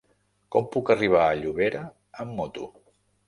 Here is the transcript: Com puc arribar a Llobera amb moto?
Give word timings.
Com 0.55 0.63
puc 0.75 0.89
arribar 0.93 1.21
a 1.25 1.35
Llobera 1.41 1.83
amb 2.25 2.35
moto? 2.41 2.69